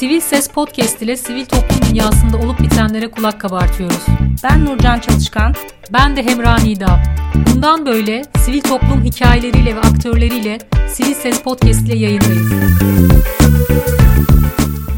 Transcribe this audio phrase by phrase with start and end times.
[0.00, 4.06] Sivil Ses Podcast ile sivil toplum dünyasında olup bitenlere kulak kabartıyoruz.
[4.44, 5.54] Ben Nurcan Çalışkan.
[5.92, 7.02] Ben de Hemra Nida.
[7.46, 12.52] Bundan böyle sivil toplum hikayeleriyle ve aktörleriyle Sivil Ses Podcast ile yayındayız.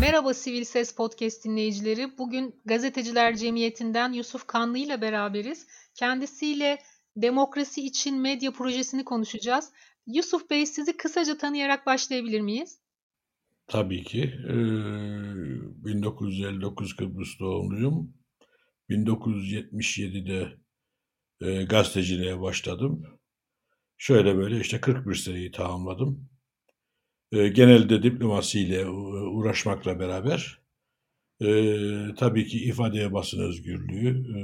[0.01, 2.19] Merhaba Sivil Ses Podcast dinleyicileri.
[2.19, 5.67] Bugün Gazeteciler Cemiyeti'nden Yusuf Kanlı ile beraberiz.
[5.95, 6.79] Kendisiyle
[7.17, 9.71] Demokrasi için Medya projesini konuşacağız.
[10.07, 12.82] Yusuf Bey sizi kısaca tanıyarak başlayabilir miyiz?
[13.73, 14.21] Tabii ki.
[14.49, 14.53] Ee,
[15.85, 18.15] 1959 Kıbrıs doğumluyum.
[18.91, 20.59] 1977'de
[21.41, 23.05] e, gazeteciliğe başladım.
[23.97, 26.29] Şöyle böyle işte 41 seneyi tamamladım.
[27.33, 30.61] E, genelde diplomasiyle uğraşmakla beraber
[31.43, 31.49] e,
[32.17, 34.41] tabii ki ifade basın özgürlüğü, e,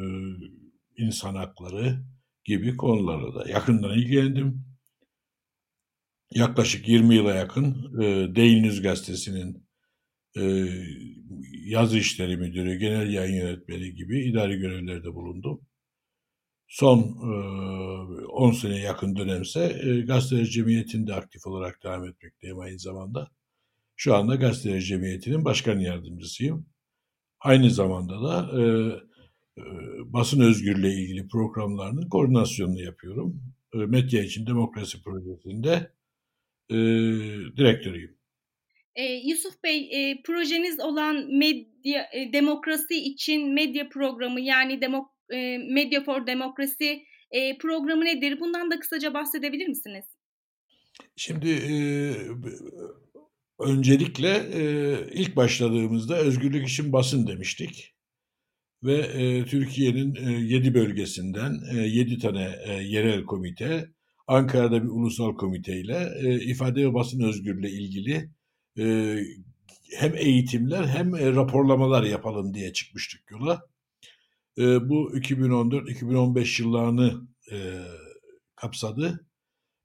[1.05, 2.05] insan hakları
[2.45, 4.67] gibi konularla da yakından ilgilendim
[6.34, 9.69] yaklaşık 20 yıla yakın e, Daily News gazetesinin
[10.36, 10.69] e,
[11.66, 15.61] yazı işleri müdürü, genel yayın yönetmeni gibi idari görevlerde bulundum.
[16.69, 23.28] Son e, 10 sene yakın dönemse e, Gazeteler Cemiyeti'nde aktif olarak devam etmekteyim aynı zamanda.
[23.97, 26.67] Şu anda Gazeteler Cemiyeti'nin başkan yardımcısıyım.
[27.41, 28.62] Aynı zamanda da e,
[29.61, 29.62] e,
[30.12, 33.42] basın özgürlüğü ilgili programlarının koordinasyonunu yapıyorum.
[33.74, 35.92] E, Medya için Demokrasi Projesi'nde
[36.70, 36.77] e,
[37.56, 38.19] direktörüyüm.
[38.94, 45.58] E, Yusuf Bey, e, projeniz olan medya e, demokrasi için medya programı yani demok, e,
[45.58, 48.41] Medya for Demokrasi e, programı nedir?
[48.41, 50.05] Bundan da kısaca bahsedebilir misiniz?
[51.16, 51.74] Şimdi e,
[53.58, 57.94] öncelikle e, ilk başladığımızda özgürlük için basın demiştik
[58.83, 63.91] ve e, Türkiye'nin e, 7 bölgesinden e, 7 tane e, yerel komite
[64.28, 68.30] Ankara'da bir ulusal komiteyle e, ifade ve basın özgürlüğü ilgili
[68.78, 69.16] e,
[69.98, 73.62] hem eğitimler hem e, raporlamalar yapalım diye çıkmıştık yola.
[74.58, 77.56] E, bu 2014-2015 yıllarını e,
[78.56, 79.27] kapsadı.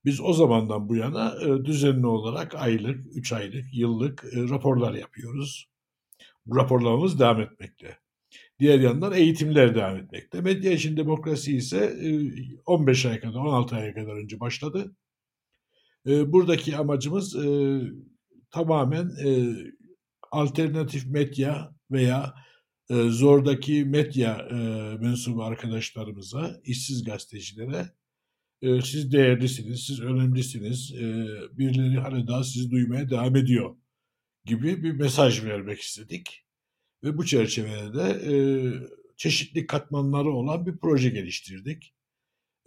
[0.06, 5.70] Biz o zamandan bu yana e, düzenli olarak aylık, 3 aylık, yıllık e, raporlar yapıyoruz.
[6.46, 8.03] Bu raporlamamız devam etmekte.
[8.60, 10.42] Diğer yandan eğitimler devam etmekte.
[10.42, 11.98] Medya için demokrasi ise
[12.66, 14.96] 15 ay kadar, 16 ay kadar önce başladı.
[16.06, 17.38] Buradaki amacımız
[18.52, 19.12] tamamen
[20.32, 22.34] alternatif medya veya
[22.90, 24.48] zordaki medya
[25.02, 27.86] mensubu arkadaşlarımıza, işsiz gazetecilere
[28.84, 30.94] siz değerlisiniz, siz önemlisiniz,
[31.58, 33.76] birileri hala daha sizi duymaya devam ediyor
[34.46, 36.46] gibi bir mesaj vermek istedik.
[37.04, 38.36] Ve bu çerçevede e,
[39.18, 41.94] çeşitli katmanları olan bir proje geliştirdik.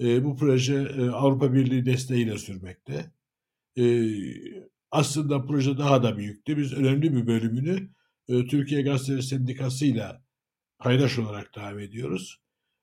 [0.01, 3.13] E, bu proje e, Avrupa Birliği desteğiyle sürmekte.
[3.79, 3.85] E,
[4.91, 6.57] aslında proje daha da büyüktü.
[6.57, 7.89] Biz önemli bir bölümünü
[8.29, 10.07] e, Türkiye Gazeteleri Sendikası ile
[10.79, 12.41] paydaş olarak devam ediyoruz.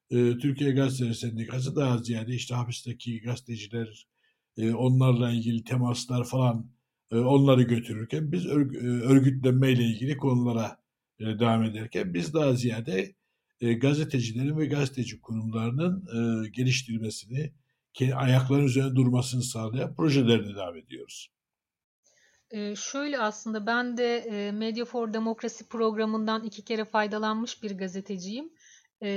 [0.10, 4.08] E, Türkiye Gazeteleri Sendikası daha ziyade işte hapisteki gazeteciler,
[4.58, 6.72] e, onlarla ilgili temaslar falan
[7.12, 10.83] e, onları götürürken biz örgütlenme ile ilgili konulara e,
[11.40, 13.16] devam ederken biz daha ziyade
[13.62, 16.06] e, gazetecilerin ve gazeteci kurumlarının
[16.46, 17.54] e, geliştirmesini,
[18.16, 21.30] ayakların üzerine durmasını sağlayan projelerine devam ediyoruz.
[22.76, 28.50] Şöyle aslında ben de e, Media for Demokrasi programından iki kere faydalanmış bir gazeteciyim.
[29.02, 29.10] E,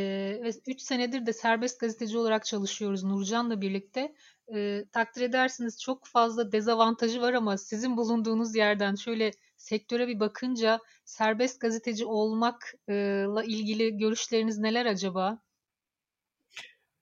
[0.42, 4.14] ve üç senedir de serbest gazeteci olarak çalışıyoruz Nurcan'la birlikte.
[4.54, 9.30] E, takdir edersiniz çok fazla dezavantajı var ama sizin bulunduğunuz yerden şöyle
[9.66, 15.38] sektöre bir bakınca serbest gazeteci olmakla ilgili görüşleriniz neler acaba?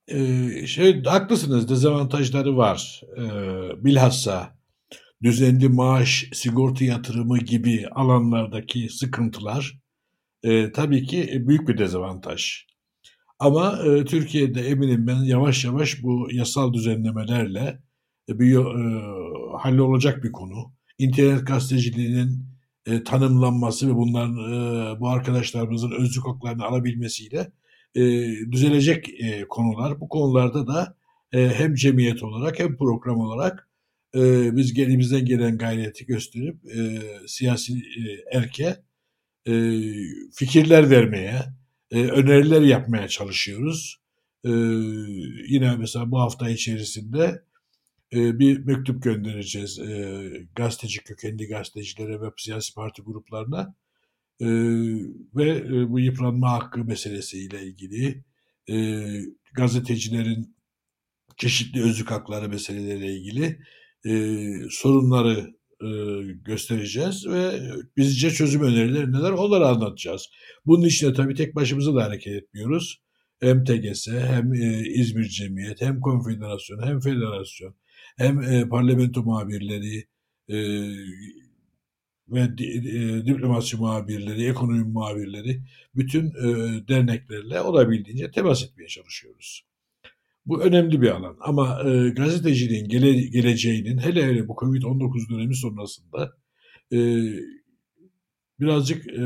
[0.08, 3.02] Ee, şey haklısınız dezavantajları var.
[3.16, 4.58] Ee, bilhassa
[5.22, 9.78] düzenli maaş, sigorta yatırımı gibi alanlardaki sıkıntılar
[10.42, 12.66] e, tabii ki büyük bir dezavantaj.
[13.38, 17.82] Ama e, Türkiye'de eminim ben yavaş yavaş bu yasal düzenlemelerle
[18.28, 19.02] e, bir e,
[19.58, 20.72] hallolacak bir konu.
[20.98, 22.53] İnternet gazeteciliğinin
[22.86, 27.52] e, tanımlanması ve bunların e, bu arkadaşlarımızın özlük haklarını alabilmesiyle
[27.94, 28.02] e,
[28.52, 30.00] düzelecek e, konular.
[30.00, 30.96] Bu konularda da
[31.32, 33.68] e, hem cemiyet olarak hem program olarak
[34.14, 38.76] e, biz elimizden gelen gayreti gösterip e, siyasi e, erke
[39.48, 39.52] e,
[40.32, 41.42] fikirler vermeye,
[41.90, 44.00] e, öneriler yapmaya çalışıyoruz.
[44.44, 44.50] E,
[45.48, 47.42] yine mesela bu hafta içerisinde
[48.14, 50.22] bir mektup göndereceğiz e,
[50.56, 53.74] gazeteci kökenli gazetecilere ve siyasi parti gruplarına
[54.40, 54.46] e,
[55.34, 58.24] ve e, bu yıpranma hakkı meselesiyle ilgili
[58.70, 59.06] e,
[59.54, 60.56] gazetecilerin
[61.36, 63.58] çeşitli özlük hakları meseleleriyle ilgili
[64.70, 65.54] sorunları
[66.44, 67.60] göstereceğiz ve
[67.96, 70.30] bizce çözüm önerileri neler onları anlatacağız.
[70.66, 73.02] Bunun için de tabii tek başımıza da hareket etmiyoruz.
[73.40, 74.52] Hem TGS hem
[74.84, 77.74] İzmir Cemiyet hem Konfederasyon hem Federasyon
[78.16, 80.06] hem e, parlamento muhabirleri
[80.48, 80.56] e,
[82.28, 85.62] ve e, diplomasi muhabirleri, ekonomi muhabirleri
[85.94, 89.64] bütün e, derneklerle olabildiğince temas etmeye çalışıyoruz.
[90.46, 96.32] Bu önemli bir alan ama e, gazeteciliğin gele, geleceğinin hele hele bu Covid-19 dönemi sonrasında
[96.92, 96.98] e,
[98.60, 99.24] birazcık e,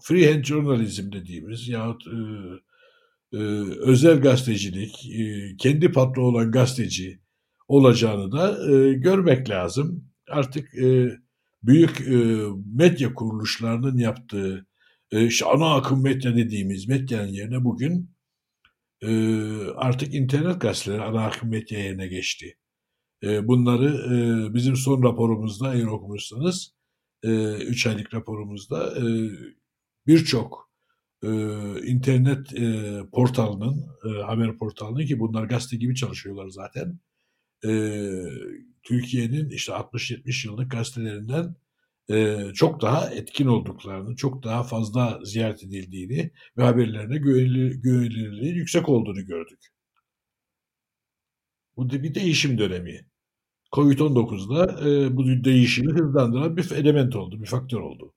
[0.00, 2.16] freehand journalism dediğimiz yahut e,
[3.34, 3.36] e,
[3.80, 7.20] özel gazetecilik, e, kendi patronu olan gazeteci
[7.68, 10.10] olacağını da e, görmek lazım.
[10.28, 10.72] Artık
[11.62, 12.02] büyük
[12.74, 14.66] medya kuruluşlarının yaptığı
[15.12, 18.10] işte ana akım medya dediğimiz medyanın yerine bugün
[19.76, 22.56] artık internet gazeteleri ana akım medya yerine geçti.
[23.22, 23.94] Bunları
[24.54, 26.74] bizim son raporumuzda eğer okumuşsanız
[27.24, 28.94] 3 e, aylık raporumuzda
[30.06, 30.63] birçok
[31.24, 31.30] e,
[31.86, 36.98] internet e, portalının, e, haber portalının ki bunlar gazete gibi çalışıyorlar zaten.
[37.66, 37.70] E,
[38.82, 41.56] Türkiye'nin işte 60-70 yıllık gazetelerinden
[42.10, 48.88] e, çok daha etkin olduklarını, çok daha fazla ziyaret edildiğini ve haberlerine güvenilir, güvenilirliği yüksek
[48.88, 49.60] olduğunu gördük.
[51.76, 53.06] Bu bir değişim dönemi.
[53.72, 58.14] Covid-19'da e, bu değişimi hızlandıran bir element oldu, bir faktör oldu.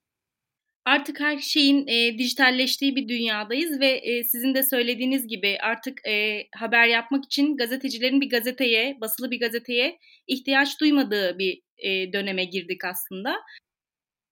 [0.88, 6.44] Artık her şeyin e, dijitalleştiği bir dünyadayız ve e, sizin de söylediğiniz gibi artık e,
[6.56, 12.86] haber yapmak için gazetecilerin bir gazeteye, basılı bir gazeteye ihtiyaç duymadığı bir e, döneme girdik
[12.86, 13.36] aslında.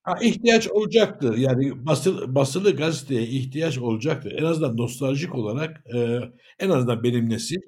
[0.02, 1.36] Ha, ihtiyaç olacaktır.
[1.36, 4.32] Yani basılı, basılı gazeteye ihtiyaç olacaktır.
[4.32, 6.20] En azından nostaljik olarak e,
[6.58, 7.60] en azından benim nesil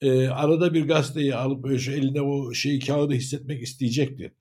[0.00, 4.32] e, arada bir gazeteyi alıp şu eline o şeyi kağıdı hissetmek isteyecektir.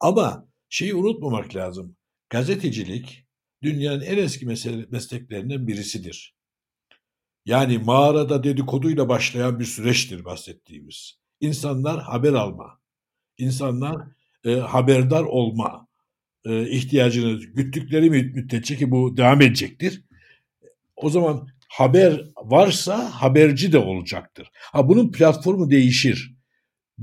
[0.00, 1.96] Ama şeyi unutmamak lazım.
[2.30, 3.27] Gazetecilik
[3.62, 4.46] dünyanın en eski
[4.90, 6.34] mesleklerinden birisidir.
[7.46, 11.18] Yani mağarada dedikoduyla başlayan bir süreçtir bahsettiğimiz.
[11.40, 12.80] İnsanlar haber alma,
[13.38, 13.96] insanlar
[14.44, 15.88] e, haberdar olma,
[16.44, 20.02] e, ihtiyacını güttükleri müddetçe ki bu devam edecektir.
[20.96, 24.48] O zaman haber varsa haberci de olacaktır.
[24.54, 26.34] Ha bunun platformu değişir.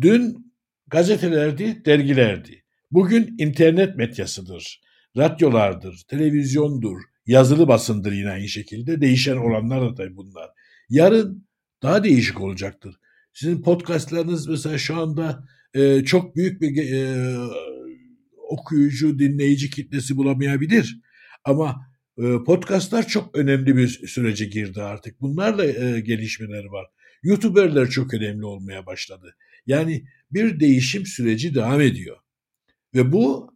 [0.01, 0.53] Dün
[0.87, 2.63] gazetelerdi, dergilerdi.
[2.91, 4.81] Bugün internet medyasıdır.
[5.17, 9.01] Radyolardır, televizyondur, yazılı basındır yine aynı şekilde.
[9.01, 10.49] Değişen olanlar da tabii bunlar.
[10.89, 11.47] Yarın
[11.83, 12.95] daha değişik olacaktır.
[13.33, 17.35] Sizin podcastlarınız mesela şu anda e, çok büyük bir e,
[18.49, 20.99] okuyucu, dinleyici kitlesi bulamayabilir.
[21.43, 25.21] Ama e, podcastlar çok önemli bir sürece girdi artık.
[25.21, 26.85] Bunlarla e, gelişmeler var.
[27.23, 29.35] YouTuberler çok önemli olmaya başladı.
[29.65, 32.17] Yani bir değişim süreci devam ediyor.
[32.95, 33.54] Ve bu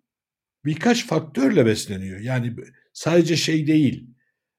[0.70, 2.20] birkaç faktörle besleniyor.
[2.20, 2.56] Yani
[2.94, 4.10] sadece şey değil.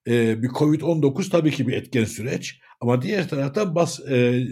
[0.07, 2.61] E, bir Covid-19 tabii ki bir etken süreç.
[2.81, 4.45] Ama diğer taraftan bas, e,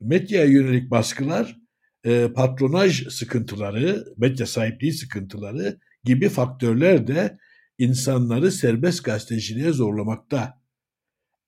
[0.00, 1.56] medyaya yönelik baskılar
[2.04, 7.38] e, patronaj sıkıntıları, medya sahipliği sıkıntıları gibi faktörler de
[7.78, 10.62] insanları serbest gazeteciliğe zorlamakta.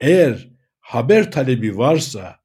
[0.01, 2.37] Eğer haber talebi varsa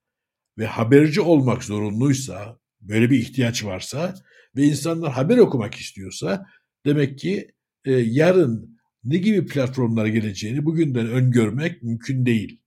[0.58, 4.16] ve haberci olmak zorunluysa, böyle bir ihtiyaç varsa
[4.56, 6.46] ve insanlar haber okumak istiyorsa
[6.86, 7.52] demek ki
[7.86, 12.62] e, yarın ne gibi platformlara geleceğini bugünden öngörmek mümkün değil.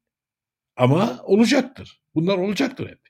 [0.77, 2.01] Ama olacaktır.
[2.15, 3.09] Bunlar olacaktır hep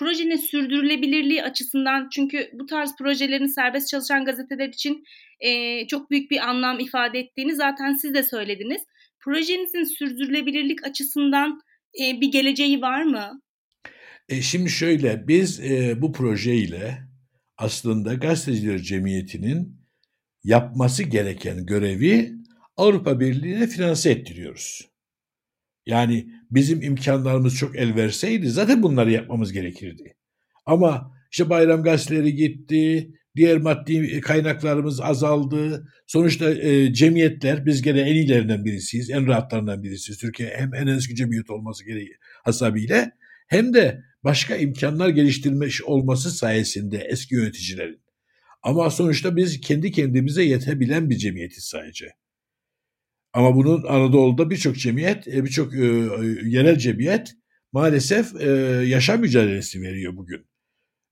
[0.00, 5.04] projenin sürdürülebilirliği açısından çünkü bu tarz projelerin serbest çalışan gazeteler için
[5.40, 8.82] e, çok büyük bir anlam ifade ettiğini zaten siz de söylediniz.
[9.24, 11.60] Projenizin sürdürülebilirlik açısından
[12.02, 13.42] e, bir geleceği var mı?
[14.28, 16.98] E, şimdi şöyle biz e, bu projeyle
[17.56, 19.79] aslında Gazeteciler Cemiyeti'nin
[20.44, 22.32] yapması gereken görevi
[22.76, 24.90] Avrupa Birliği'ne finanse ettiriyoruz.
[25.86, 30.16] Yani bizim imkanlarımız çok el verseydi zaten bunları yapmamız gerekirdi.
[30.66, 35.88] Ama işte bayram gazeteleri gitti, diğer maddi kaynaklarımız azaldı.
[36.06, 40.20] Sonuçta e, cemiyetler, biz gene en iyilerinden birisiyiz, en rahatlarından birisiyiz.
[40.20, 43.10] Türkiye hem en eski cemiyet olması gereği hasabiyle
[43.48, 48.00] hem de başka imkanlar geliştirmiş olması sayesinde eski yöneticilerin.
[48.62, 52.10] Ama sonuçta biz kendi kendimize yetebilen bir cemiyetiz sadece.
[53.32, 55.84] Ama bunun Anadolu'da birçok cemiyet, e, birçok e,
[56.44, 57.34] yerel cemiyet
[57.72, 58.48] maalesef e,
[58.86, 60.46] yaşam mücadelesi veriyor bugün.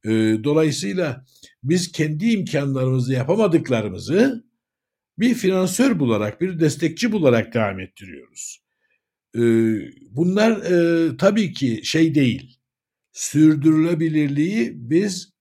[0.05, 0.11] E,
[0.45, 1.25] dolayısıyla
[1.63, 4.45] biz kendi imkanlarımızı yapamadıklarımızı
[5.19, 8.63] bir finansör bularak, bir destekçi bularak devam ettiriyoruz.
[9.35, 9.41] E,
[10.11, 12.59] bunlar e, tabii ki şey değil,
[13.13, 15.33] sürdürülebilirliği biz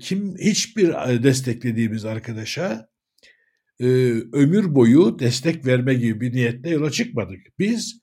[0.00, 0.88] kim hiçbir
[1.22, 2.88] desteklediğimiz arkadaşa
[3.80, 3.86] e,
[4.32, 7.40] ömür boyu destek verme gibi bir niyetle yola çıkmadık.
[7.58, 8.00] Biz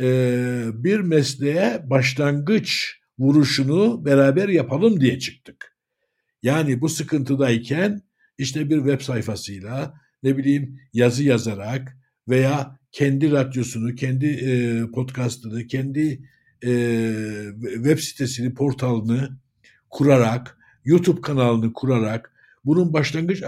[0.00, 0.04] e,
[0.72, 5.76] bir mesleğe başlangıç vuruşunu beraber yapalım diye çıktık.
[6.42, 8.02] Yani bu sıkıntıdayken
[8.38, 11.96] işte bir web sayfasıyla ne bileyim yazı yazarak
[12.28, 16.20] veya kendi radyosunu, kendi e, podcastını, kendi
[16.64, 16.70] e,
[17.74, 19.38] web sitesini, portalını
[19.90, 20.57] kurarak,
[20.88, 22.32] YouTube kanalını kurarak,
[22.64, 23.42] bunun başlangıç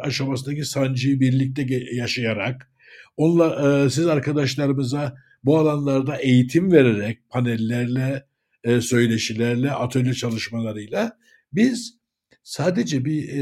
[0.00, 2.70] aşamasındaki, sancıyı birlikte yaşayarak,
[3.16, 8.26] onla, e, siz arkadaşlarımıza bu alanlarda eğitim vererek, panellerle,
[8.64, 11.18] e, söyleşilerle, atölye çalışmalarıyla
[11.52, 11.98] biz
[12.42, 13.40] sadece bir e,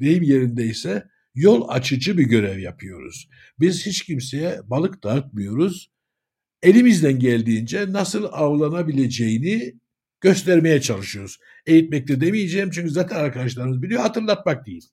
[0.00, 1.04] deyim yerindeyse
[1.34, 3.28] yol açıcı bir görev yapıyoruz.
[3.60, 5.90] Biz hiç kimseye balık dağıtmıyoruz.
[6.62, 9.74] Elimizden geldiğince nasıl avlanabileceğini
[10.20, 11.38] göstermeye çalışıyoruz.
[11.66, 14.88] Eğitmekte demeyeceğim çünkü zaten arkadaşlarımız biliyor hatırlatmak değil.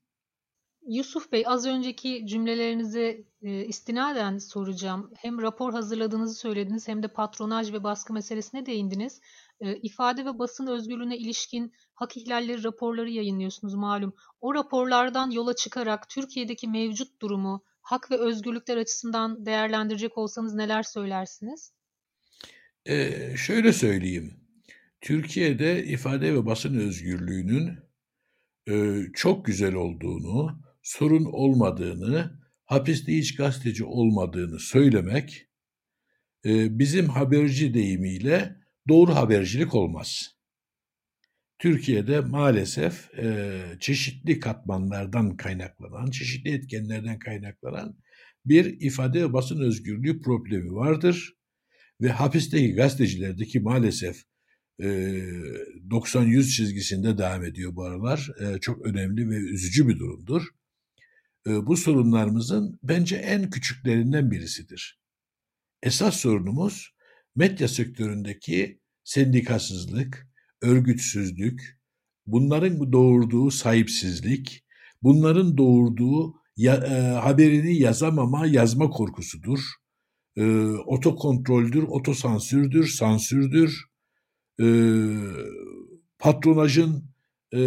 [0.88, 5.12] Yusuf Bey az önceki cümlelerinize e, istinaden soracağım.
[5.18, 9.22] Hem rapor hazırladığınızı söylediniz hem de patronaj ve baskı meselesine değindiniz.
[9.60, 14.14] E, ifade ve basın özgürlüğüne ilişkin hak ihlalleri raporları yayınlıyorsunuz malum.
[14.42, 21.74] O raporlardan yola çıkarak Türkiye'deki mevcut durumu hak ve özgürlükler açısından değerlendirecek olsanız neler söylersiniz?
[22.86, 24.43] Ee, şöyle söyleyeyim.
[25.04, 27.80] Türkiye'de ifade ve basın özgürlüğünün
[28.70, 35.48] e, çok güzel olduğunu, sorun olmadığını, hapiste hiç gazeteci olmadığını söylemek
[36.46, 38.56] e, bizim haberci deyimiyle
[38.88, 40.38] doğru habercilik olmaz.
[41.60, 47.98] Türkiye'de maalesef e, çeşitli katmanlardan kaynaklanan, çeşitli etkenlerden kaynaklanan
[48.46, 51.34] bir ifade ve basın özgürlüğü problemi vardır.
[52.02, 54.24] Ve hapisteki gazetecilerdeki maalesef
[54.80, 54.86] e,
[55.90, 58.30] 90-100 çizgisinde devam ediyor bu aralar.
[58.40, 60.44] E, çok önemli ve üzücü bir durumdur.
[61.48, 65.00] E, bu sorunlarımızın bence en küçüklerinden birisidir.
[65.84, 66.94] Esas sorunumuz
[67.36, 70.28] medya sektöründeki sendikasızlık,
[70.62, 71.80] örgütsüzlük,
[72.26, 74.66] bunların doğurduğu sahipsizlik,
[75.02, 79.60] bunların doğurduğu ya, e, haberini yazamama, yazma korkusudur.
[80.36, 83.86] E, otokontroldür, otosansürdür, sansürdür.
[84.62, 84.66] E,
[86.20, 87.04] patronajın
[87.54, 87.60] e,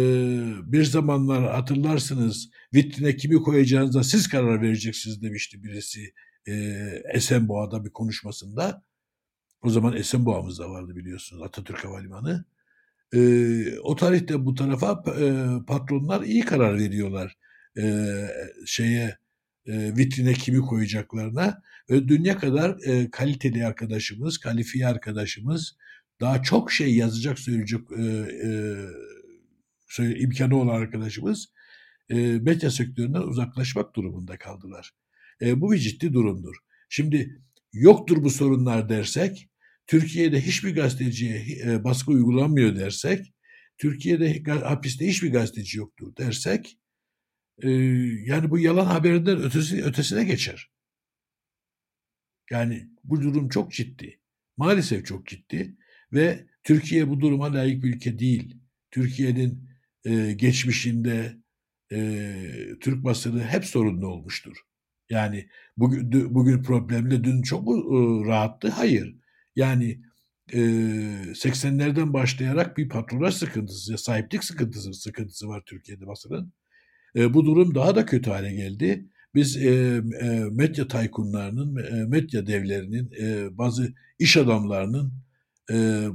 [0.65, 6.13] bir zamanlar hatırlarsınız vitrine kimi koyacağınıza siz karar vereceksiniz demişti birisi
[6.47, 6.53] e,
[7.13, 8.83] Esenboğa'da bir konuşmasında.
[9.61, 12.45] O zaman Esenboğa'mız da vardı biliyorsunuz Atatürk Havalimanı.
[13.13, 17.37] E, o tarihte bu tarafa e, patronlar iyi karar veriyorlar
[17.77, 18.13] e,
[18.65, 19.17] şeye
[19.65, 25.77] e, vitrine kimi koyacaklarına ve dünya kadar e, kaliteli arkadaşımız, kalifiye arkadaşımız
[26.21, 28.49] daha çok şey yazacak söyleyecek e, e,
[29.87, 31.53] söyle, imkanı olan arkadaşımız
[32.09, 34.91] e, medya sektöründen uzaklaşmak durumunda kaldılar.
[35.41, 36.55] E, bu bir ciddi durumdur.
[36.89, 37.41] Şimdi
[37.73, 39.49] yoktur bu sorunlar dersek
[39.87, 43.33] Türkiye'de hiçbir gazeteciye e, baskı uygulanmıyor dersek,
[43.77, 46.79] Türkiye'de hapiste hiçbir gazeteci yoktur dersek,
[47.63, 47.69] e,
[48.25, 50.71] yani bu yalan haberinden ötesi, ötesine geçer.
[52.51, 54.19] Yani bu durum çok ciddi.
[54.57, 55.77] Maalesef çok ciddi
[56.13, 58.57] ve Türkiye bu duruma layık bir ülke değil.
[58.91, 59.69] Türkiye'nin
[60.05, 61.37] e, geçmişinde
[61.91, 62.33] e,
[62.81, 64.57] Türk basını hep sorunlu olmuştur.
[65.09, 65.47] Yani
[65.77, 68.69] bugün, bugün problemli, dün çok mu e, rahattı?
[68.69, 69.15] Hayır.
[69.55, 70.01] Yani
[70.53, 70.59] e,
[71.33, 76.53] 80'lerden başlayarak bir patronaj sıkıntısı, sahiplik sıkıntısı, sıkıntısı var Türkiye'de basının.
[77.15, 79.09] E, bu durum daha da kötü hale geldi.
[79.35, 79.69] Biz e,
[80.21, 85.13] e, medya taykunlarının, e, medya devlerinin, e, bazı iş adamlarının
[85.71, 86.09] e, e,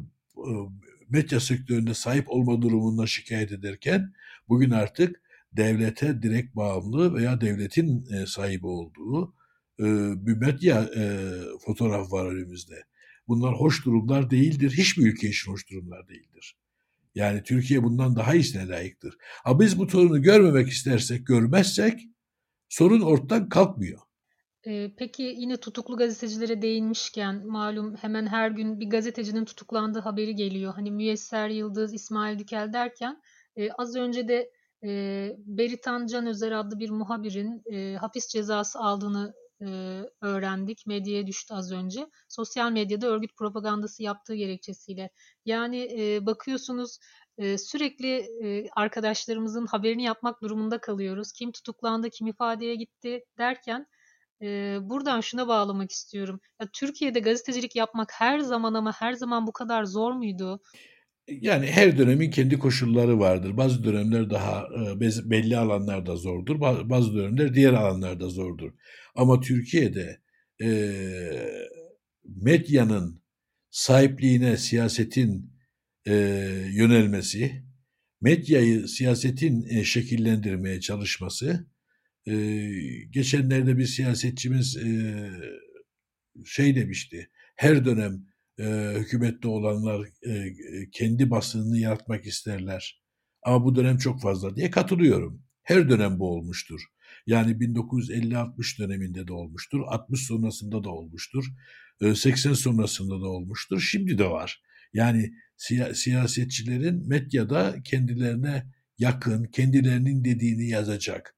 [1.08, 4.12] medya sektöründe sahip olma durumundan şikayet ederken
[4.48, 9.34] bugün artık devlete direkt bağımlı veya devletin e, sahibi olduğu
[9.80, 9.84] e,
[10.26, 11.28] bir medya e,
[11.66, 12.84] fotoğraf var önümüzde.
[13.28, 14.74] Bunlar hoş durumlar değildir.
[14.78, 16.56] Hiçbir ülke için hoş durumlar değildir.
[17.14, 19.14] Yani Türkiye bundan daha iyisine layıktır.
[19.44, 22.00] Ama biz bu sorunu görmemek istersek, görmezsek
[22.68, 24.00] sorun ortadan kalkmıyor.
[24.96, 30.74] Peki yine tutuklu gazetecilere değinmişken malum hemen her gün bir gazetecinin tutuklandığı haberi geliyor.
[30.74, 33.22] Hani Müyesser Yıldız, İsmail Dikel derken
[33.78, 34.50] az önce de
[35.36, 37.62] Beritan Can Özer adlı bir muhabirin
[37.96, 39.34] hapis cezası aldığını
[40.20, 40.86] öğrendik.
[40.86, 42.06] Medyaya düştü az önce.
[42.28, 45.10] Sosyal medyada örgüt propagandası yaptığı gerekçesiyle.
[45.44, 45.88] Yani
[46.26, 46.98] bakıyorsunuz
[47.56, 48.26] sürekli
[48.76, 51.32] arkadaşlarımızın haberini yapmak durumunda kalıyoruz.
[51.32, 53.86] Kim tutuklandı, kim ifadeye gitti derken
[54.82, 56.40] buradan şuna bağlamak istiyorum.
[56.60, 60.60] Ya, Türkiye'de gazetecilik yapmak her zaman ama her zaman bu kadar zor muydu?
[61.28, 63.56] yani her dönemin kendi koşulları vardır.
[63.56, 64.68] Bazı dönemler daha
[65.24, 66.60] belli alanlarda zordur.
[66.90, 68.72] Bazı dönemler diğer alanlarda zordur.
[69.14, 70.20] Ama Türkiye'de
[70.62, 70.92] e,
[72.24, 73.22] medyanın
[73.70, 75.52] sahipliğine siyasetin
[76.06, 76.14] e,
[76.72, 77.64] yönelmesi,
[78.20, 81.66] medyayı siyasetin e, şekillendirmeye çalışması,
[82.26, 82.34] e,
[83.10, 85.30] geçenlerde bir siyasetçimiz e,
[86.44, 88.26] şey demişti, her dönem
[88.58, 90.54] e, hükümette olanlar e,
[90.92, 93.02] kendi basınını yaratmak isterler.
[93.42, 95.42] Ama bu dönem çok fazla diye katılıyorum.
[95.62, 96.80] Her dönem bu olmuştur.
[97.26, 101.44] Yani 1950-60 döneminde de olmuştur, 60 sonrasında da olmuştur,
[102.14, 104.62] 80 sonrasında da olmuştur, şimdi de var.
[104.92, 108.66] Yani siya- siyasetçilerin medyada kendilerine
[108.98, 111.36] yakın, kendilerinin dediğini yazacak,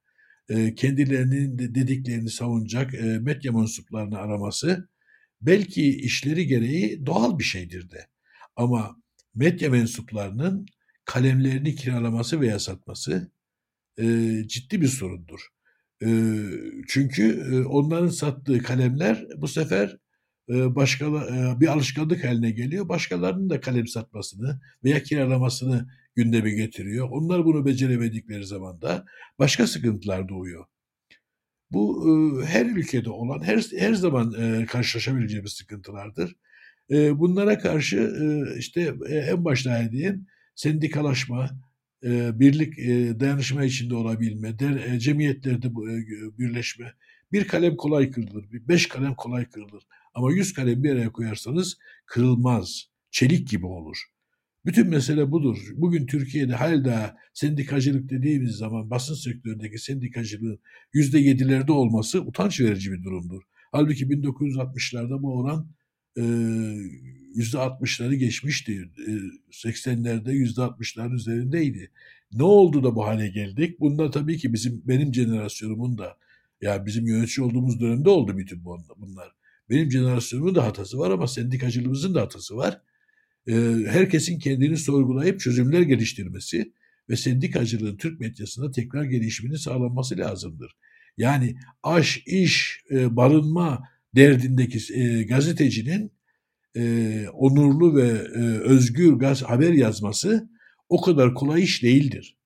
[0.76, 4.88] kendilerinin dediklerini savunacak medya mensuplarını araması
[5.40, 8.06] belki işleri gereği doğal bir şeydir de.
[8.56, 8.96] Ama
[9.34, 10.66] medya mensuplarının
[11.04, 13.30] kalemlerini kiralaması veya satması
[13.98, 14.04] e,
[14.46, 15.40] ciddi bir sorundur.
[16.02, 16.08] E,
[16.88, 19.96] çünkü e, onların sattığı kalemler bu sefer
[20.48, 22.88] e, başka e, bir alışkanlık haline geliyor.
[22.88, 27.08] Başkalarının da kalem satmasını veya kiralamasını gündeme getiriyor.
[27.10, 29.04] Onlar bunu beceremedikleri zaman da
[29.38, 30.64] başka sıkıntılar doğuyor.
[31.70, 36.36] Bu e, her ülkede olan, her her zaman e, karşılaşabileceğimiz sıkıntılardır.
[36.90, 41.50] E, bunlara karşı e, işte e, en başta diyeyim sendikalaşma,
[42.04, 46.94] e, birlik, e, dayanışma içinde olabilme, der, e, cemiyetlerde e, birleşme.
[47.32, 49.82] Bir kalem kolay kırılır, beş kalem kolay kırılır.
[50.14, 54.13] Ama yüz kalem bir araya koyarsanız kırılmaz, çelik gibi olur.
[54.66, 55.58] Bütün mesele budur.
[55.74, 60.58] Bugün Türkiye'de hala sendikacılık dediğimiz zaman basın sektöründeki sendikacılığın
[60.92, 63.42] yüzde yedilerde olması utanç verici bir durumdur.
[63.72, 65.68] Halbuki 1960'larda bu oran
[67.34, 68.90] yüzde altmışları geçmişti.
[69.50, 71.90] 80'lerde yüzde altmışların üzerindeydi.
[72.32, 73.80] Ne oldu da bu hale geldik?
[73.80, 76.18] Bunda tabii ki bizim benim jenerasyonumun da
[76.60, 78.64] ya bizim yönetici olduğumuz dönemde oldu bütün
[78.96, 79.32] bunlar.
[79.70, 82.80] Benim jenerasyonumun da hatası var ama sendikacılığımızın da hatası var
[83.88, 86.72] herkesin kendini sorgulayıp çözümler geliştirmesi
[87.08, 90.76] ve sendikacılığın Türk medyasında tekrar gelişimini sağlanması lazımdır.
[91.16, 96.12] Yani aş, iş, barınma derdindeki gazetecinin
[97.32, 98.10] onurlu ve
[98.60, 100.48] özgür gaz haber yazması
[100.88, 102.36] o kadar kolay iş değildir.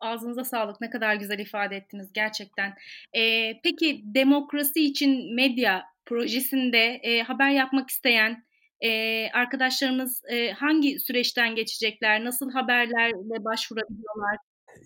[0.00, 0.80] Ağzınıza sağlık.
[0.80, 2.74] Ne kadar güzel ifade ettiniz gerçekten.
[3.16, 8.45] Ee, peki demokrasi için medya projesinde e, haber yapmak isteyen
[8.80, 12.24] e, arkadaşlarımız e, hangi süreçten geçecekler?
[12.24, 14.36] Nasıl haberlerle başvurabiliyorlar?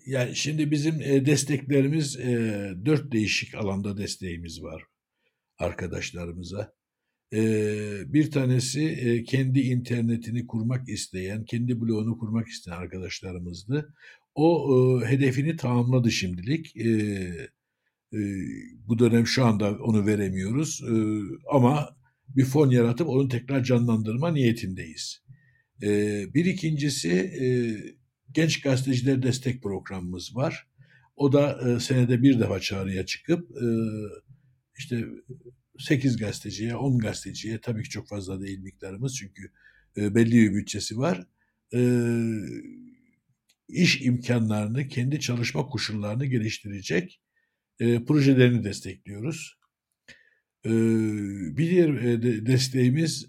[0.05, 2.33] Yani şimdi bizim e, desteklerimiz e,
[2.85, 4.83] dört değişik alanda desteğimiz var
[5.59, 6.73] arkadaşlarımıza.
[7.33, 7.43] E,
[8.13, 13.93] bir tanesi e, kendi internetini kurmak isteyen, kendi bloğunu kurmak isteyen arkadaşlarımızdı.
[14.35, 14.71] O
[15.03, 16.77] e, hedefini tamamladı şimdilik.
[16.77, 16.89] E,
[18.13, 18.19] e,
[18.87, 20.81] bu dönem şu anda onu veremiyoruz.
[20.81, 20.93] E,
[21.51, 22.00] ama
[22.35, 25.21] bir fon yaratıp onu tekrar canlandırma niyetindeyiz.
[25.83, 27.45] Ee, bir ikincisi e,
[28.31, 30.67] genç gazeteciler destek programımız var.
[31.15, 33.67] O da e, senede bir defa çağrıya çıkıp e,
[34.77, 35.05] işte
[35.79, 39.51] 8 gazeteciye, 10 gazeteciye tabii ki çok fazla değil miktarımız çünkü
[39.97, 41.27] belli bir bütçesi var.
[41.73, 41.81] E,
[43.67, 47.21] iş imkanlarını, kendi çalışma koşullarını geliştirecek
[47.79, 49.60] projelerini destekliyoruz.
[50.65, 53.27] Bir diğer desteğimiz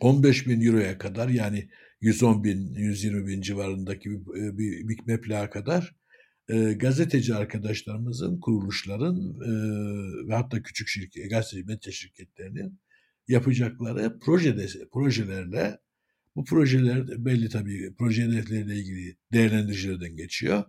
[0.00, 1.68] 15 bin euroya kadar yani
[2.00, 5.94] 110 bin, 120 bin civarındaki bir, bir, bir meblağa kadar
[6.48, 9.50] e, gazeteci arkadaşlarımızın, kuruluşların e,
[10.28, 12.80] ve hatta küçük şirket, gazeteci medya şirketlerinin
[13.28, 14.56] yapacakları proje
[14.92, 15.78] projelerle
[16.36, 20.64] bu projeler belli tabii proje hedefleriyle ilgili değerlendiricilerden geçiyor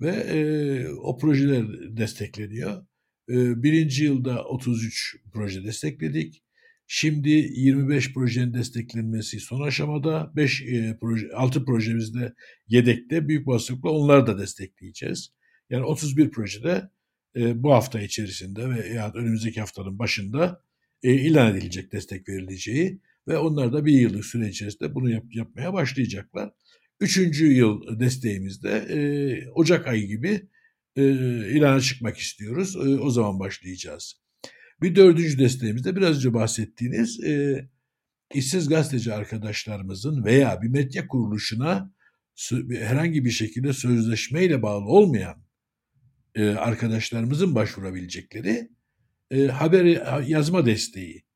[0.00, 2.86] ve e, o projeler destekleniyor.
[3.28, 6.42] Birinci yılda 33 proje destekledik.
[6.86, 10.32] Şimdi 25 projenin desteklenmesi son aşamada.
[10.36, 12.34] 5 e, proje, 6 projemizde
[12.68, 15.32] yedekte büyük olasılıkla onları da destekleyeceğiz.
[15.70, 16.90] Yani 31 projede
[17.36, 20.62] e, bu hafta içerisinde ve ya önümüzdeki haftanın başında
[21.02, 25.72] e, ilan edilecek destek verileceği ve onlar da bir yıllık süre içerisinde bunu yap, yapmaya
[25.72, 26.50] başlayacaklar.
[27.00, 28.98] Üçüncü yıl desteğimizde e,
[29.50, 30.48] Ocak ayı gibi
[30.96, 31.02] e,
[31.52, 32.76] ilana çıkmak istiyoruz.
[32.76, 34.20] E, o zaman başlayacağız.
[34.82, 37.64] Bir dördüncü desteğimizde biraz önce bahsettiğiniz e,
[38.34, 41.92] işsiz gazeteci arkadaşlarımızın veya bir medya kuruluşuna
[42.70, 45.42] herhangi bir şekilde sözleşmeyle bağlı olmayan
[46.34, 48.70] e, arkadaşlarımızın başvurabilecekleri
[49.30, 49.84] e, haber
[50.26, 51.26] yazma desteği.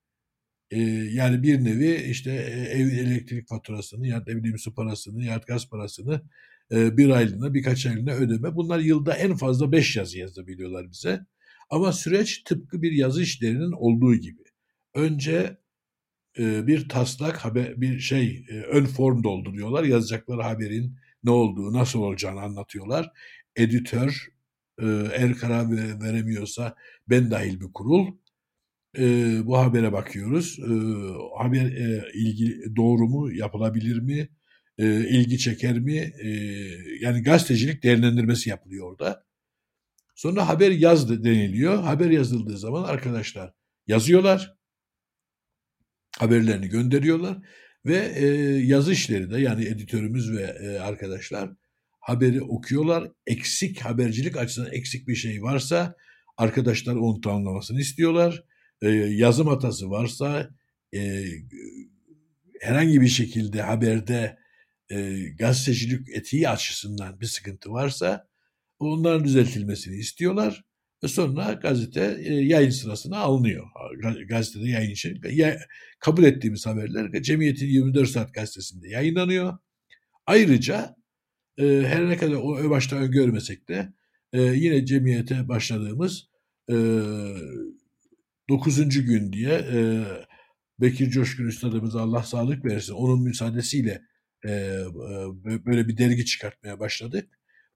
[1.12, 2.33] Yani bir nevi işte
[2.73, 6.23] ev elektrik faturasını ya da bileyim su parasını ya gaz parasını
[6.70, 8.56] bir aylığına birkaç aylığına ödeme.
[8.56, 11.26] Bunlar yılda en fazla beş yazı yazabiliyorlar bize.
[11.70, 14.42] Ama süreç tıpkı bir yazı işlerinin olduğu gibi.
[14.94, 15.59] Önce
[16.38, 19.85] e, bir taslak haber, bir şey e, ön form dolduruyorlar.
[19.85, 23.11] Yazacakları haberin ne olduğu, nasıl olacağını anlatıyorlar.
[23.56, 24.28] Editör
[24.78, 26.76] e, eğer karar veremiyorsa
[27.09, 28.06] ben dahil bir kurul
[28.98, 29.02] e,
[29.46, 30.59] bu habere bakıyoruz.
[30.59, 30.72] E,
[31.38, 34.28] haber e, ilgi doğru mu, yapılabilir mi,
[34.81, 35.99] e, ilgi çeker mi?
[35.99, 36.29] E,
[37.01, 39.25] yani gazetecilik değerlendirmesi yapılıyor orada.
[40.14, 41.83] Sonra haber yaz deniliyor.
[41.83, 43.53] Haber yazıldığı zaman arkadaşlar
[43.87, 44.55] yazıyorlar.
[46.19, 47.38] Haberlerini gönderiyorlar
[47.87, 48.27] ve e,
[48.66, 51.51] yazı işleri de yani editörümüz ve e, arkadaşlar
[52.01, 53.11] haberi okuyorlar.
[53.27, 55.95] Eksik habercilik açısından eksik bir şey varsa
[56.37, 58.45] arkadaşlar onun tamamlamasını istiyorlar.
[58.83, 60.51] E, yazım hatası varsa
[60.95, 61.25] e,
[62.61, 64.39] herhangi bir şekilde haberde
[64.90, 68.29] e, gazetecilik etiği açısından bir sıkıntı varsa
[68.79, 70.64] onların düzeltilmesini istiyorlar
[71.05, 73.66] ve sonra gazete e, yayın sırasına alınıyor.
[74.29, 75.61] Gazetede yayın için ya,
[75.98, 79.59] kabul ettiğimiz haberler Cemiyet'in 24 Saat gazetesinde yayınlanıyor.
[80.26, 80.96] Ayrıca
[81.59, 83.92] e, her ne kadar o başta öngörmesek de
[84.33, 86.29] e, yine Cemiyet'e başladığımız
[86.70, 86.74] e,
[88.48, 89.05] 9.
[89.07, 90.05] gün diye e,
[90.81, 94.03] Bekir Coşkun Üstadımız Allah sağlık versin onun müsaadesiyle
[95.66, 97.29] böyle bir dergi çıkartmaya başladık.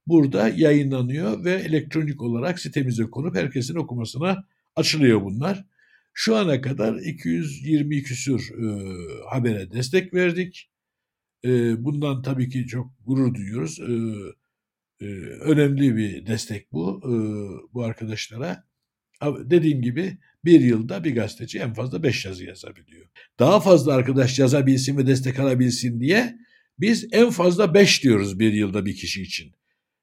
[0.06, 4.44] Burada yayınlanıyor ve elektronik olarak sitemize konup herkesin okumasına
[4.76, 5.64] açılıyor bunlar.
[6.12, 8.66] Şu ana kadar 220 küsür e,
[9.30, 10.70] habere destek verdik.
[11.44, 13.80] E, bundan tabii ki çok gurur duyuyoruz.
[13.80, 13.92] E,
[15.00, 15.06] e,
[15.40, 17.12] önemli bir destek bu e,
[17.74, 18.64] bu arkadaşlara.
[19.22, 23.06] Dediğim gibi bir yılda bir gazeteci en fazla beş yazı yazabiliyor.
[23.38, 26.38] Daha fazla arkadaş yazabilsin ve destek alabilsin diye
[26.78, 29.52] biz en fazla beş diyoruz bir yılda bir kişi için.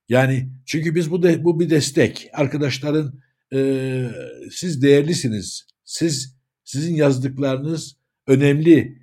[0.10, 2.30] Yani çünkü biz bu de, bu bir destek.
[2.34, 3.22] Arkadaşların
[3.54, 4.10] e,
[4.52, 5.68] siz değerlisiniz.
[5.84, 9.02] Siz sizin yazdıklarınız önemli.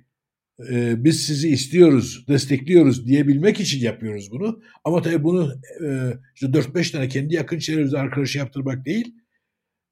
[0.69, 4.61] E, biz sizi istiyoruz, destekliyoruz diyebilmek için yapıyoruz bunu.
[4.83, 5.53] Ama tabii bunu
[5.85, 9.15] e, işte 4-5 tane kendi yakın çevremizde arkadaşı yaptırmak değil.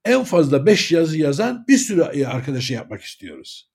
[0.05, 3.69] En fazla 5 yazı yazan bir sürü arkadaşı yapmak istiyoruz.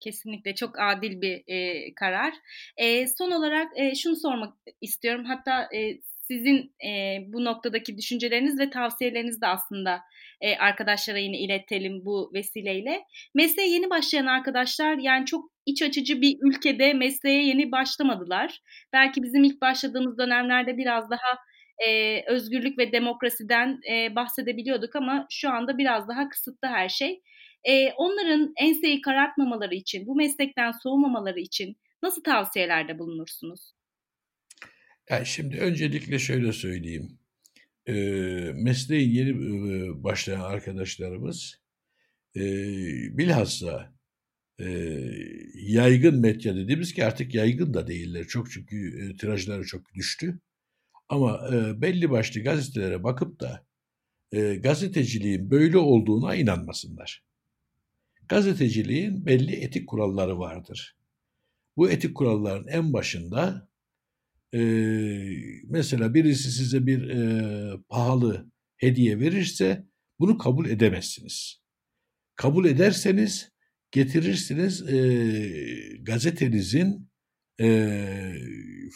[0.00, 2.34] Kesinlikle çok adil bir e, karar.
[2.76, 5.24] E, son olarak e, şunu sormak istiyorum.
[5.24, 10.00] Hatta e, sizin e, bu noktadaki düşünceleriniz ve tavsiyeleriniz de aslında
[10.40, 13.04] e, arkadaşlara yine iletelim bu vesileyle.
[13.34, 18.60] Mesleğe yeni başlayan arkadaşlar yani çok iç açıcı bir ülkede mesleğe yeni başlamadılar.
[18.92, 21.38] Belki bizim ilk başladığımız dönemlerde biraz daha
[21.88, 27.20] e, özgürlük ve demokrasiden e, bahsedebiliyorduk ama şu anda biraz daha kısıtlı her şey.
[27.64, 33.72] E, onların enseyi karartmamaları için, bu meslekten soğumamaları için nasıl tavsiyelerde bulunursunuz?
[35.10, 37.18] Yani şimdi öncelikle şöyle söyleyeyim.
[37.86, 37.92] E,
[38.54, 41.60] mesleği yeni e, başlayan arkadaşlarımız
[42.36, 42.42] e,
[43.18, 43.92] bilhassa
[44.60, 44.66] e,
[45.54, 48.24] yaygın medya dediğimiz ki artık yaygın da değiller.
[48.24, 50.40] Çok çünkü e, tirajları çok düştü.
[51.08, 53.66] Ama e, belli başlı gazetelere bakıp da
[54.32, 57.29] e, gazeteciliğin böyle olduğuna inanmasınlar.
[58.30, 60.96] Gazeteciliğin belli etik kuralları vardır.
[61.76, 63.68] Bu etik kuralların en başında
[64.54, 64.60] e,
[65.64, 69.86] mesela birisi size bir e, pahalı hediye verirse
[70.20, 71.62] bunu kabul edemezsiniz.
[72.36, 73.52] Kabul ederseniz
[73.90, 74.98] getirirsiniz e,
[76.00, 77.10] gazetenizin
[77.60, 78.32] e,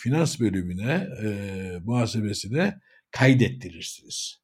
[0.03, 1.29] finans bölümüne, e,
[1.85, 4.43] muhasebesine kaydettirirsiniz.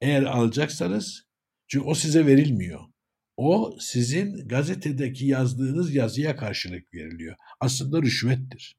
[0.00, 1.26] Eğer alacaksanız,
[1.66, 2.93] çünkü o size verilmiyor.
[3.36, 7.36] O sizin gazetedeki yazdığınız yazıya karşılık veriliyor.
[7.60, 8.76] Aslında rüşvettir.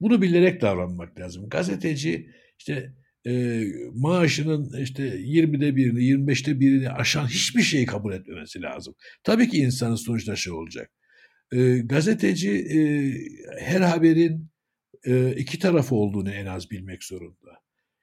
[0.00, 1.48] Bunu bilerek davranmak lazım.
[1.48, 2.94] Gazeteci işte
[3.26, 8.94] e, maaşının işte 20'de birini, 25'te birini aşan hiçbir şeyi kabul etmemesi lazım.
[9.24, 10.90] Tabii ki insanın sonuçta şey olacak.
[11.52, 12.78] E, gazeteci e,
[13.60, 14.50] her haberin
[15.06, 17.50] e, iki tarafı olduğunu en az bilmek zorunda.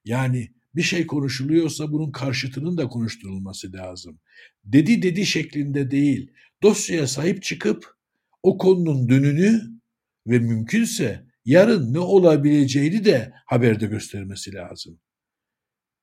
[0.06, 4.19] Yani bir şey konuşuluyorsa bunun karşıtının da konuşturulması lazım.
[4.63, 6.31] Dedi dedi şeklinde değil.
[6.63, 7.86] Dosyaya sahip çıkıp
[8.43, 9.62] o konunun dönünü
[10.27, 14.99] ve mümkünse yarın ne olabileceğini de haberde göstermesi lazım.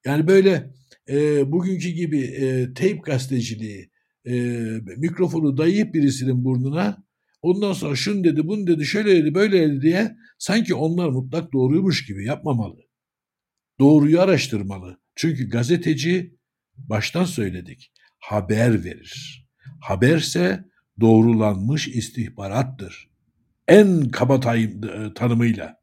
[0.07, 0.71] Yani böyle
[1.09, 3.91] e, bugünkü gibi e, teyp gazeteciliği,
[4.25, 4.33] e,
[4.97, 7.05] mikrofonu dayayıp birisinin burnuna
[7.43, 12.07] ondan sonra şunu dedi, bunu dedi, şöyle dedi, böyle dedi diye sanki onlar mutlak doğruymuş
[12.07, 12.88] gibi yapmamalı.
[13.81, 15.01] Doğruyu araştırmalı.
[15.17, 16.39] Çünkü gazeteci
[16.77, 19.47] baştan söyledik haber verir.
[19.81, 20.65] Haberse
[21.01, 23.11] doğrulanmış istihbarattır.
[23.69, 24.41] En kaba
[25.15, 25.77] tanımıyla.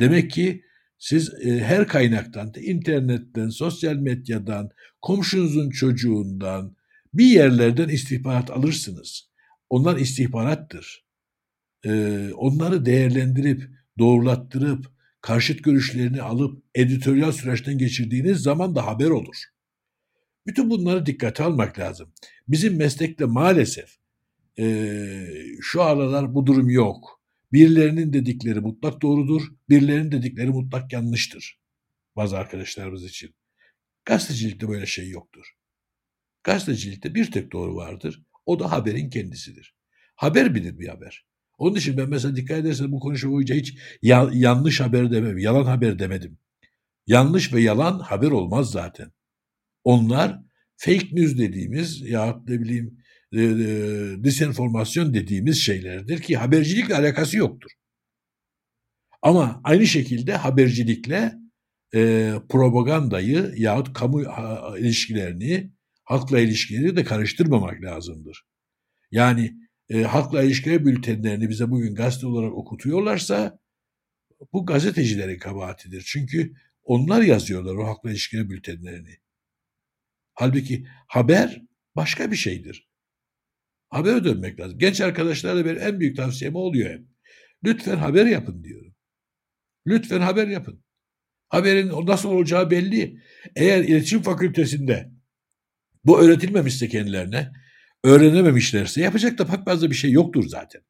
[0.00, 0.62] Demek ki
[0.98, 4.70] siz e, her kaynaktan, internetten, sosyal medyadan,
[5.02, 6.76] komşunuzun çocuğundan,
[7.14, 9.30] bir yerlerden istihbarat alırsınız.
[9.68, 11.06] Onlar istihbarattır.
[11.84, 14.86] Ee, onları değerlendirip, doğrulattırıp,
[15.20, 19.36] karşıt görüşlerini alıp editoryal süreçten geçirdiğiniz zaman da haber olur.
[20.46, 22.12] Bütün bunları dikkate almak lazım.
[22.48, 23.96] Bizim meslekte maalesef
[24.58, 25.26] e,
[25.60, 27.22] şu aralar bu durum yok.
[27.52, 31.60] Birilerinin dedikleri mutlak doğrudur, birilerinin dedikleri mutlak yanlıştır.
[32.16, 33.34] Bazı arkadaşlarımız için.
[34.04, 35.46] Gazetecilikte böyle şey yoktur.
[36.44, 38.22] Gazetecilikte bir tek doğru vardır.
[38.46, 39.74] O da haberin kendisidir.
[40.14, 41.26] Haber bilir bir haber.
[41.58, 45.64] Onun için ben mesela dikkat ederseniz bu konuşma boyunca hiç ya, yanlış haber demem, yalan
[45.64, 46.38] haber demedim.
[47.06, 49.12] Yanlış ve yalan haber olmaz zaten.
[49.84, 50.40] Onlar
[50.76, 52.98] fake news dediğimiz ya ne bileyim
[53.32, 57.70] e, e, disenformasyon dediğimiz şeylerdir ki habercilikle alakası yoktur.
[59.22, 61.32] Ama aynı şekilde habercilikle
[61.94, 64.22] e, propagandayı yahut kamu
[64.78, 65.72] ilişkilerini,
[66.04, 68.42] halkla ilişkileri de karıştırmamak lazımdır.
[69.10, 69.56] Yani
[69.88, 73.58] e, halkla ilişkiler bültenlerini bize bugün gazete olarak okutuyorlarsa
[74.52, 76.04] bu gazetecilerin kabahatidir.
[76.06, 79.16] Çünkü onlar yazıyorlar o halkla ilişkiler bültenlerini.
[80.34, 81.62] Halbuki haber
[81.96, 82.88] başka bir şeydir.
[83.88, 84.78] Haber dönmek lazım.
[84.78, 87.06] Genç arkadaşlara benim en büyük tavsiyem oluyor hep.
[87.64, 88.94] Lütfen haber yapın diyorum.
[89.86, 90.84] Lütfen haber yapın.
[91.48, 93.22] Haberin nasıl olacağı belli.
[93.56, 95.10] Eğer iletişim fakültesinde
[96.04, 97.52] bu öğretilmemişse kendilerine,
[98.06, 100.82] öğrenememişlerse yapacak da pek fazla bir şey yoktur zaten.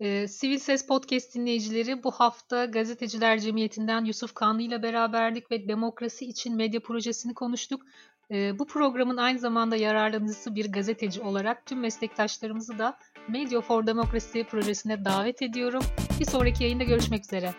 [0.00, 6.24] Ee, Sivil Ses Podcast dinleyicileri bu hafta Gazeteciler Cemiyeti'nden Yusuf Kanlı ile beraberdik ve Demokrasi
[6.24, 7.82] için Medya Projesini konuştuk.
[8.30, 14.42] Ee, bu programın aynı zamanda yararlanıcısı bir gazeteci olarak tüm meslektaşlarımızı da Media for Democracy
[14.42, 15.82] projesine davet ediyorum.
[16.20, 17.54] Bir sonraki yayında görüşmek üzere.